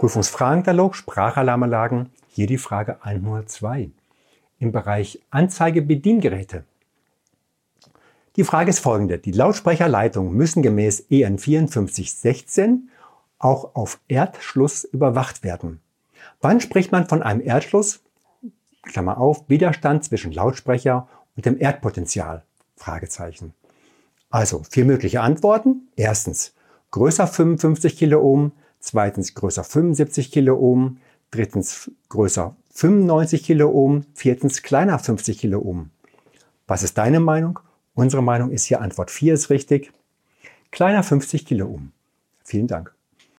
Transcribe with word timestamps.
Prüfungsfragenkatalog, 0.00 0.96
Sprachalarmanlagen, 0.96 2.08
hier 2.26 2.46
die 2.46 2.56
Frage 2.56 3.04
102. 3.04 3.90
Im 4.58 4.72
Bereich 4.72 5.20
Anzeige 5.28 5.82
Bediengeräte. 5.82 6.64
Die 8.36 8.44
Frage 8.44 8.70
ist 8.70 8.78
folgende. 8.78 9.18
Die 9.18 9.32
Lautsprecherleitungen 9.32 10.32
müssen 10.32 10.62
gemäß 10.62 11.00
EN 11.10 11.38
5416 11.38 12.88
auch 13.38 13.74
auf 13.74 14.00
Erdschluss 14.08 14.84
überwacht 14.84 15.44
werden. 15.44 15.82
Wann 16.40 16.62
spricht 16.62 16.92
man 16.92 17.06
von 17.06 17.22
einem 17.22 17.42
Erdschluss? 17.42 18.00
Klammer 18.84 19.18
auf, 19.18 19.50
Widerstand 19.50 20.04
zwischen 20.04 20.32
Lautsprecher 20.32 21.08
und 21.36 21.44
dem 21.44 21.60
Erdpotential? 21.60 22.42
Fragezeichen. 22.74 23.52
Also 24.30 24.62
vier 24.70 24.86
mögliche 24.86 25.20
Antworten. 25.20 25.88
Erstens 25.94 26.54
größer 26.90 27.26
55 27.26 27.98
Kiloohm, 27.98 28.52
zweitens 28.80 29.34
größer 29.34 29.64
75 29.64 30.32
Kiloohm, 30.32 30.98
drittens 31.30 31.90
größer 32.08 32.56
95 32.72 33.44
Kiloohm, 33.44 34.04
viertens 34.14 34.62
kleiner 34.62 34.98
50 34.98 35.38
Kiloohm. 35.38 35.90
Was 36.66 36.82
ist 36.82 36.98
deine 36.98 37.20
Meinung? 37.20 37.60
Unsere 37.94 38.22
Meinung 38.22 38.50
ist 38.50 38.64
hier 38.64 38.80
Antwort 38.80 39.10
4 39.10 39.34
ist 39.34 39.50
richtig. 39.50 39.92
Kleiner 40.70 41.02
50 41.02 41.46
Kiloohm. 41.46 41.92
Vielen 42.44 42.66
Dank. 42.66 42.94